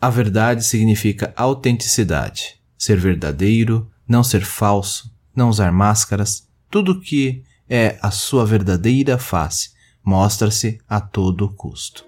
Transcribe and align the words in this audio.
A 0.00 0.10
verdade 0.10 0.64
significa 0.64 1.32
autenticidade, 1.36 2.60
ser 2.78 3.00
verdadeiro, 3.00 3.90
não 4.06 4.22
ser 4.22 4.44
falso, 4.44 5.12
não 5.34 5.48
usar 5.48 5.72
máscaras, 5.72 6.46
tudo 6.70 7.00
que 7.00 7.42
é 7.68 7.98
a 8.00 8.08
sua 8.12 8.46
verdadeira 8.46 9.18
face 9.18 9.70
mostra-se 10.04 10.78
a 10.88 11.00
todo 11.00 11.48
custo. 11.48 12.04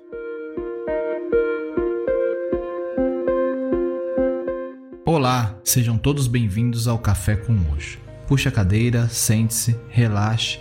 Olá, 5.04 5.59
sejam 5.65 5.99
todos 5.99 6.29
bem-vindos 6.29 6.87
ao 6.87 6.97
Café 6.97 7.35
com 7.35 7.59
Hoje. 7.72 7.99
Puxe 8.29 8.47
a 8.47 8.53
cadeira, 8.53 9.09
sente-se, 9.09 9.77
relaxe, 9.88 10.61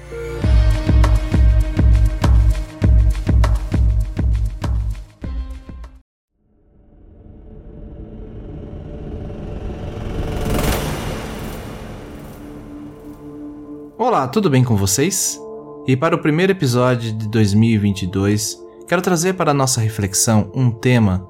Olá, 14.03 14.27
tudo 14.27 14.49
bem 14.49 14.63
com 14.63 14.75
vocês? 14.75 15.39
E 15.85 15.95
para 15.95 16.15
o 16.15 16.19
primeiro 16.19 16.51
episódio 16.51 17.13
de 17.13 17.29
2022, 17.29 18.59
quero 18.87 18.99
trazer 18.99 19.33
para 19.33 19.53
nossa 19.53 19.79
reflexão 19.79 20.51
um 20.55 20.71
tema 20.71 21.29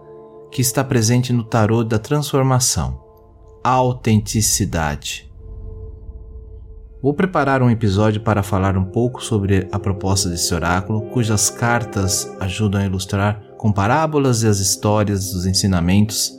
que 0.49 0.61
está 0.61 0.81
presente 0.81 1.33
no 1.33 1.43
tarô 1.43 1.83
da 1.83 1.99
transformação: 1.99 2.97
a 3.61 3.71
autenticidade. 3.71 5.29
Vou 7.03 7.13
preparar 7.13 7.61
um 7.61 7.69
episódio 7.69 8.21
para 8.21 8.41
falar 8.41 8.77
um 8.77 8.85
pouco 8.85 9.21
sobre 9.21 9.67
a 9.69 9.77
proposta 9.77 10.29
desse 10.29 10.55
oráculo, 10.55 11.01
cujas 11.09 11.49
cartas 11.49 12.33
ajudam 12.39 12.79
a 12.79 12.85
ilustrar 12.85 13.43
com 13.57 13.69
parábolas 13.69 14.43
e 14.43 14.47
as 14.47 14.59
histórias 14.59 15.33
dos 15.33 15.45
ensinamentos 15.45 16.31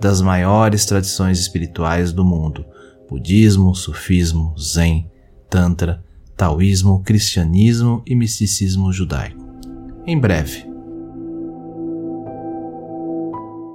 das 0.00 0.20
maiores 0.20 0.84
tradições 0.84 1.38
espirituais 1.38 2.12
do 2.12 2.24
mundo: 2.24 2.66
budismo, 3.08 3.72
sufismo, 3.72 4.52
zen, 4.58 5.08
Tantra, 5.48 6.04
Taoísmo, 6.36 7.02
Cristianismo 7.02 8.02
e 8.06 8.14
Misticismo 8.14 8.92
Judaico. 8.92 9.44
Em 10.06 10.18
breve. 10.18 10.66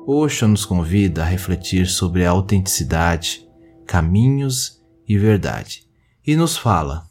Osho 0.05 0.47
nos 0.47 0.65
convida 0.65 1.23
a 1.23 1.25
refletir 1.25 1.87
sobre 1.87 2.25
a 2.25 2.31
autenticidade, 2.31 3.47
caminhos 3.85 4.81
e 5.07 5.17
verdade, 5.17 5.83
e 6.25 6.35
nos 6.35 6.57
fala: 6.57 7.03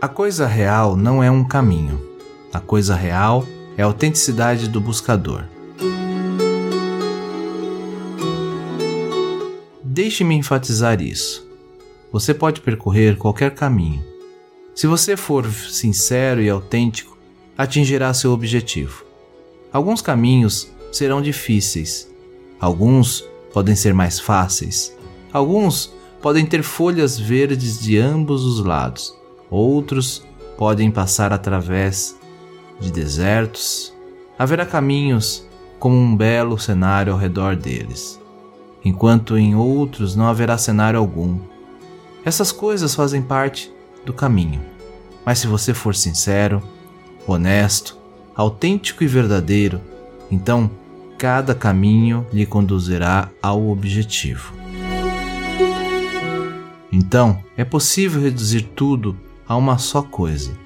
A 0.00 0.08
coisa 0.08 0.46
real 0.46 0.96
não 0.96 1.22
é 1.22 1.30
um 1.30 1.44
caminho. 1.44 2.00
A 2.52 2.60
coisa 2.60 2.94
real 2.94 3.44
é 3.76 3.82
a 3.82 3.86
autenticidade 3.86 4.68
do 4.68 4.80
buscador. 4.80 5.44
Deixe-me 9.98 10.36
enfatizar 10.36 11.02
isso. 11.02 11.44
Você 12.12 12.32
pode 12.32 12.60
percorrer 12.60 13.16
qualquer 13.16 13.52
caminho. 13.52 14.00
Se 14.72 14.86
você 14.86 15.16
for 15.16 15.44
sincero 15.50 16.40
e 16.40 16.48
autêntico, 16.48 17.18
atingirá 17.56 18.14
seu 18.14 18.30
objetivo. 18.30 19.04
Alguns 19.72 20.00
caminhos 20.00 20.70
serão 20.92 21.20
difíceis, 21.20 22.08
alguns 22.60 23.24
podem 23.52 23.74
ser 23.74 23.92
mais 23.92 24.20
fáceis, 24.20 24.96
alguns 25.32 25.92
podem 26.22 26.46
ter 26.46 26.62
folhas 26.62 27.18
verdes 27.18 27.80
de 27.80 27.98
ambos 27.98 28.44
os 28.44 28.64
lados, 28.64 29.12
outros 29.50 30.24
podem 30.56 30.92
passar 30.92 31.32
através 31.32 32.16
de 32.78 32.92
desertos. 32.92 33.92
Haverá 34.38 34.64
caminhos 34.64 35.44
como 35.80 35.96
um 35.96 36.16
belo 36.16 36.56
cenário 36.56 37.12
ao 37.12 37.18
redor 37.18 37.56
deles 37.56 38.20
enquanto 38.84 39.36
em 39.36 39.54
outros 39.54 40.14
não 40.14 40.26
haverá 40.26 40.56
cenário 40.56 40.98
algum. 40.98 41.38
Essas 42.24 42.52
coisas 42.52 42.94
fazem 42.94 43.22
parte 43.22 43.72
do 44.04 44.12
caminho. 44.12 44.60
Mas 45.24 45.38
se 45.38 45.46
você 45.46 45.74
for 45.74 45.94
sincero, 45.94 46.62
honesto, 47.26 47.96
autêntico 48.34 49.04
e 49.04 49.06
verdadeiro, 49.06 49.80
então 50.30 50.70
cada 51.18 51.54
caminho 51.54 52.26
lhe 52.32 52.46
conduzirá 52.46 53.28
ao 53.42 53.68
objetivo. 53.68 54.54
Então, 56.90 57.42
é 57.56 57.64
possível 57.64 58.22
reduzir 58.22 58.62
tudo 58.62 59.18
a 59.46 59.56
uma 59.56 59.78
só 59.78 60.02
coisa: 60.02 60.56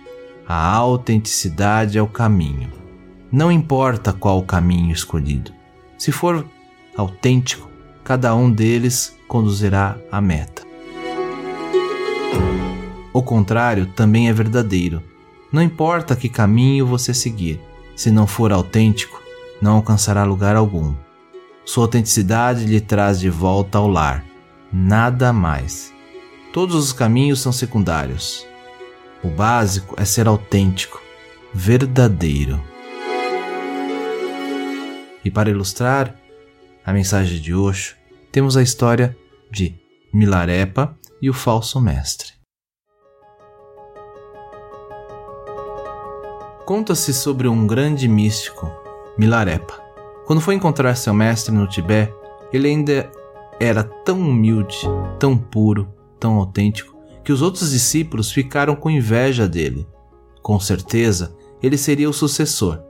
a 0.47 0.67
autenticidade 0.75 1.99
é 1.99 2.03
o 2.03 2.07
caminho. 2.07 2.71
Não 3.31 3.51
importa 3.51 4.13
qual 4.13 4.39
o 4.39 4.45
caminho 4.45 4.93
escolhido. 4.93 5.53
Se 5.97 6.13
for 6.13 6.47
autêntico, 6.97 7.72
cada 8.05 8.35
um 8.35 8.51
deles 8.51 9.17
conduzirá 9.29 9.97
à 10.11 10.21
meta. 10.21 10.63
O 13.13 13.23
contrário 13.23 13.87
também 13.87 14.29
é 14.29 14.33
verdadeiro. 14.33 15.03
Não 15.53 15.63
importa 15.63 16.17
que 16.17 16.29
caminho 16.29 16.87
você 16.87 17.13
seguir, 17.13 17.61
se 17.95 18.11
não 18.11 18.27
for 18.27 18.53
autêntico, 18.53 19.21
não 19.61 19.77
alcançará 19.77 20.25
lugar 20.25 20.57
algum. 20.57 20.95
Sua 21.65 21.85
autenticidade 21.85 22.65
lhe 22.65 22.81
traz 22.81 23.21
de 23.21 23.29
volta 23.29 23.79
ao 23.79 23.87
lar, 23.87 24.25
nada 24.73 25.33
mais. 25.33 25.93
Todos 26.53 26.75
os 26.75 26.93
caminhos 26.93 27.41
são 27.41 27.53
secundários. 27.53 28.47
O 29.23 29.29
básico 29.29 29.95
é 29.99 30.05
ser 30.05 30.27
autêntico, 30.27 31.01
verdadeiro. 31.55 32.61
E 35.25 35.31
para 35.31 35.51
ilustrar 35.51 36.17
a 36.85 36.93
mensagem 36.93 37.41
de 37.41 37.55
Osho, 37.55 37.97
temos 38.31 38.57
a 38.57 38.63
história 38.63 39.17
de 39.51 39.75
Milarepa 40.13 40.97
e 41.21 41.31
o 41.31 41.33
falso 41.33 41.81
mestre. 41.81 42.33
Conta-se 46.65 47.13
sobre 47.13 47.49
um 47.49 47.67
grande 47.67 48.09
místico, 48.09 48.71
Milarepa. 49.19 49.81
Quando 50.27 50.41
foi 50.41 50.55
encontrar 50.55 50.95
seu 50.95 51.13
mestre 51.13 51.55
no 51.55 51.69
Tibete, 51.69 52.15
ele 52.53 52.69
ainda 52.69 53.11
era 53.61 53.85
tão 53.85 54.19
humilde, 54.21 54.79
tão 55.19 55.37
puro, 55.37 55.93
tão 56.19 56.35
autêntico, 56.35 56.97
que 57.25 57.33
os 57.33 57.43
outros 57.43 57.71
discípulos 57.71 58.33
ficaram 58.33 58.75
com 58.75 58.91
inveja 58.91 59.49
dele. 59.49 59.87
Com 60.43 60.59
certeza, 60.59 61.37
ele 61.63 61.77
seria 61.77 62.09
o 62.09 62.13
sucessor. 62.13 62.83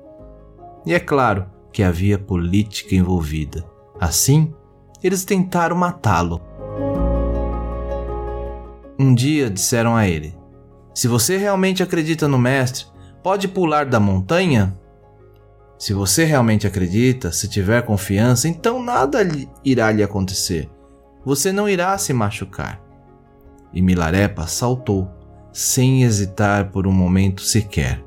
E 0.87 0.95
é 0.95 1.01
claro 1.01 1.47
que 1.73 1.83
havia 1.83 2.19
política 2.19 2.95
envolvida. 2.95 3.72
Assim, 4.03 4.53
eles 5.01 5.25
tentaram 5.25 5.77
matá-lo. 5.77 6.41
Um 8.99 9.15
dia 9.15 9.49
disseram 9.49 9.95
a 9.95 10.09
ele: 10.09 10.37
Se 10.93 11.07
você 11.07 11.37
realmente 11.37 11.85
acredita 11.85 12.27
no 12.27 12.37
Mestre, 12.37 12.87
pode 13.23 13.47
pular 13.47 13.87
da 13.87 14.01
montanha? 14.01 14.77
Se 15.79 15.95
você 15.95 16.25
realmente 16.25 16.67
acredita, 16.67 17.31
se 17.31 17.47
tiver 17.47 17.83
confiança, 17.83 18.49
então 18.49 18.83
nada 18.83 19.21
irá 19.65 19.93
lhe 19.93 20.03
acontecer. 20.03 20.69
Você 21.25 21.53
não 21.53 21.69
irá 21.69 21.97
se 21.97 22.13
machucar. 22.13 22.83
E 23.73 23.81
Milarepa 23.81 24.49
saltou, 24.49 25.09
sem 25.53 26.03
hesitar 26.03 26.73
por 26.73 26.89
um 26.89 26.93
momento 26.93 27.41
sequer. 27.41 28.05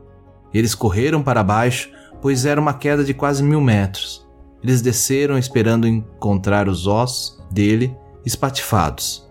Eles 0.53 0.75
correram 0.75 1.24
para 1.24 1.42
baixo, 1.42 1.89
pois 2.21 2.45
era 2.45 2.59
uma 2.59 2.74
queda 2.74 3.01
de 3.01 3.13
quase 3.13 3.42
mil 3.42 3.62
metros. 3.62 4.25
Eles 4.65 4.81
desceram 4.81 5.38
esperando 5.38 5.88
encontrar 5.88 6.67
os 6.67 6.88
ossos 6.88 7.39
dele 7.51 7.95
espatifados, 8.25 9.29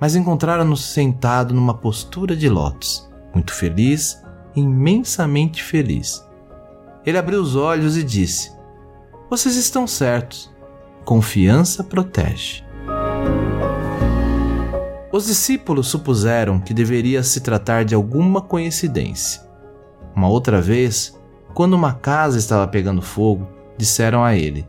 mas 0.00 0.14
encontraram-no 0.14 0.76
sentado 0.76 1.52
numa 1.52 1.74
postura 1.74 2.36
de 2.36 2.48
lótus, 2.48 3.10
muito 3.34 3.52
feliz, 3.52 4.22
imensamente 4.54 5.64
feliz. 5.64 6.24
Ele 7.04 7.18
abriu 7.18 7.42
os 7.42 7.56
olhos 7.56 7.96
e 7.96 8.04
disse: 8.04 8.52
Vocês 9.28 9.56
estão 9.56 9.84
certos. 9.84 10.48
Confiança 11.04 11.82
protege. 11.82 12.62
Os 15.10 15.26
discípulos 15.26 15.88
supuseram 15.88 16.60
que 16.60 16.72
deveria 16.72 17.24
se 17.24 17.40
tratar 17.40 17.84
de 17.84 17.96
alguma 17.96 18.40
coincidência. 18.40 19.42
Uma 20.14 20.28
outra 20.28 20.60
vez, 20.60 21.18
quando 21.52 21.74
uma 21.74 21.94
casa 21.94 22.38
estava 22.38 22.68
pegando 22.68 23.02
fogo, 23.02 23.57
disseram 23.78 24.22
a 24.22 24.36
ele: 24.36 24.66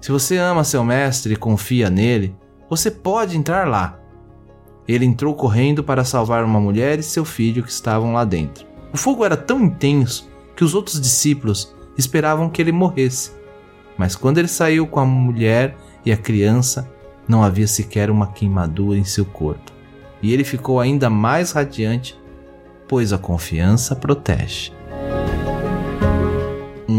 Se 0.00 0.10
você 0.10 0.38
ama 0.38 0.64
seu 0.64 0.82
mestre 0.82 1.34
e 1.34 1.36
confia 1.36 1.90
nele, 1.90 2.34
você 2.68 2.90
pode 2.90 3.36
entrar 3.36 3.66
lá. 3.66 3.98
Ele 4.88 5.04
entrou 5.04 5.34
correndo 5.34 5.84
para 5.84 6.04
salvar 6.04 6.44
uma 6.44 6.60
mulher 6.60 6.98
e 6.98 7.02
seu 7.02 7.24
filho 7.24 7.62
que 7.62 7.70
estavam 7.70 8.12
lá 8.12 8.24
dentro. 8.24 8.66
O 8.92 8.96
fogo 8.96 9.24
era 9.24 9.36
tão 9.36 9.60
intenso 9.60 10.28
que 10.56 10.64
os 10.64 10.74
outros 10.74 11.00
discípulos 11.00 11.74
esperavam 11.98 12.48
que 12.48 12.62
ele 12.62 12.72
morresse. 12.72 13.32
Mas 13.98 14.16
quando 14.16 14.38
ele 14.38 14.48
saiu 14.48 14.86
com 14.86 15.00
a 15.00 15.04
mulher 15.04 15.76
e 16.04 16.10
a 16.10 16.16
criança, 16.16 16.90
não 17.28 17.42
havia 17.42 17.66
sequer 17.66 18.10
uma 18.10 18.28
queimadura 18.28 18.98
em 18.98 19.04
seu 19.04 19.24
corpo. 19.24 19.70
E 20.22 20.32
ele 20.32 20.44
ficou 20.44 20.80
ainda 20.80 21.08
mais 21.08 21.52
radiante, 21.52 22.18
pois 22.88 23.12
a 23.12 23.18
confiança 23.18 23.94
protege. 23.94 24.72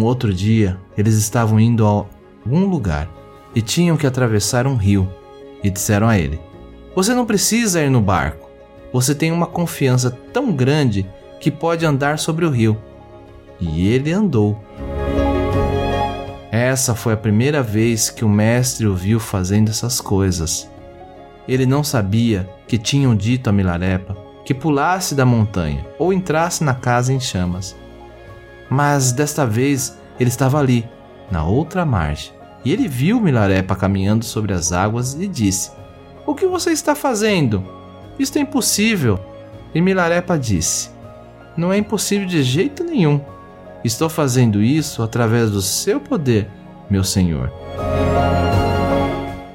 Um 0.02 0.06
outro 0.06 0.34
dia, 0.34 0.80
eles 0.98 1.14
estavam 1.14 1.60
indo 1.60 1.86
a 1.86 1.90
algum 1.90 2.66
lugar 2.66 3.08
e 3.54 3.62
tinham 3.62 3.96
que 3.96 4.08
atravessar 4.08 4.66
um 4.66 4.76
rio. 4.76 5.08
E 5.64 5.70
disseram 5.70 6.08
a 6.08 6.18
ele: 6.18 6.42
Você 6.96 7.14
não 7.14 7.24
precisa 7.24 7.84
ir 7.84 7.92
no 7.92 8.02
barco. 8.02 8.50
Você 8.92 9.14
tem 9.14 9.32
uma 9.32 9.46
confiança 9.46 10.10
tão 10.34 10.52
grande 10.52 11.06
que 11.40 11.52
pode 11.52 11.86
andar 11.86 12.18
sobre 12.18 12.48
o 12.48 12.50
rio. 12.50 12.76
E 13.60 13.88
ele 13.90 14.12
andou. 14.12 14.60
Essa 16.52 16.96
foi 16.96 17.14
a 17.14 17.18
primeira 17.18 17.62
vez 17.62 18.10
que 18.10 18.26
o 18.26 18.30
mestre 18.30 18.88
o 18.88 18.96
viu 18.96 19.20
fazendo 19.20 19.70
essas 19.70 20.02
coisas. 20.02 20.68
Ele 21.48 21.68
não 21.68 21.84
sabia 21.84 22.50
que 22.68 22.80
tinham 22.80 23.16
dito 23.16 23.52
a 23.52 23.54
Milarepa 23.54 24.18
que 24.44 24.56
pulasse 24.56 25.14
da 25.14 25.28
montanha 25.28 25.86
ou 26.00 26.12
entrasse 26.12 26.64
na 26.64 26.74
casa 26.74 27.14
em 27.14 27.20
chamas. 27.20 27.80
Mas 28.72 29.12
desta 29.12 29.46
vez 29.46 29.98
ele 30.18 30.30
estava 30.30 30.58
ali, 30.58 30.90
na 31.30 31.44
outra 31.44 31.86
margem, 31.86 32.32
e 32.64 32.72
ele 32.72 32.88
viu 32.88 33.20
Milarepa 33.20 33.76
caminhando 33.76 34.24
sobre 34.24 34.54
as 34.54 34.72
águas 34.72 35.14
e 35.14 35.28
disse: 35.28 35.72
O 36.26 36.34
que 36.34 36.46
você 36.46 36.72
está 36.72 36.96
fazendo? 36.96 37.62
Isto 38.18 38.38
é 38.38 38.42
impossível. 38.42 39.20
E 39.76 39.82
Milarepa 39.82 40.40
disse: 40.40 40.90
Não 41.58 41.74
é 41.74 41.78
impossível 41.78 42.26
de 42.26 42.42
jeito 42.44 42.82
nenhum. 42.82 43.20
Estou 43.84 44.08
fazendo 44.08 44.62
isso 44.62 45.04
através 45.04 45.52
do 45.52 45.62
seu 45.62 46.00
poder, 46.00 46.48
meu 46.90 47.04
senhor. 47.04 47.52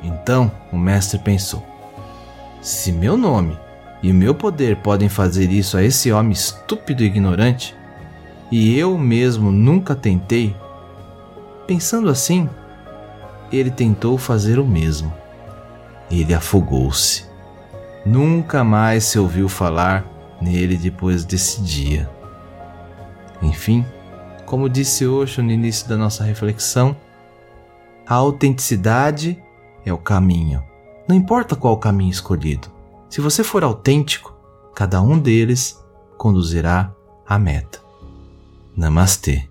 Então 0.02 0.50
o 0.70 0.76
mestre 0.76 1.18
pensou: 1.18 1.64
Se 2.60 2.92
meu 2.92 3.16
nome 3.16 3.56
e 4.02 4.12
meu 4.12 4.34
poder 4.34 4.76
podem 4.76 5.08
fazer 5.08 5.50
isso 5.50 5.78
a 5.78 5.82
esse 5.82 6.12
homem 6.12 6.32
estúpido 6.32 7.02
e 7.02 7.06
ignorante, 7.06 7.75
e 8.50 8.78
eu 8.78 8.96
mesmo 8.96 9.50
nunca 9.50 9.94
tentei, 9.94 10.54
pensando 11.66 12.08
assim, 12.08 12.48
ele 13.50 13.70
tentou 13.70 14.16
fazer 14.18 14.58
o 14.58 14.66
mesmo. 14.66 15.12
Ele 16.10 16.32
afogou-se. 16.32 17.24
Nunca 18.04 18.62
mais 18.62 19.04
se 19.04 19.18
ouviu 19.18 19.48
falar 19.48 20.06
nele 20.40 20.76
depois 20.76 21.24
desse 21.24 21.60
dia. 21.62 22.08
Enfim, 23.42 23.84
como 24.44 24.68
disse 24.68 25.06
Osho 25.06 25.42
no 25.42 25.50
início 25.50 25.88
da 25.88 25.96
nossa 25.96 26.22
reflexão, 26.22 26.96
a 28.06 28.14
autenticidade 28.14 29.42
é 29.84 29.92
o 29.92 29.98
caminho. 29.98 30.62
Não 31.08 31.16
importa 31.16 31.56
qual 31.56 31.76
caminho 31.78 32.10
escolhido. 32.10 32.68
Se 33.08 33.20
você 33.20 33.42
for 33.42 33.64
autêntico, 33.64 34.34
cada 34.74 35.02
um 35.02 35.18
deles 35.18 35.84
conduzirá 36.16 36.92
à 37.26 37.38
meta. 37.38 37.85
Namaste. 38.76 39.48